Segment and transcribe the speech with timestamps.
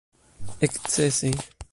[0.67, 1.29] ekscese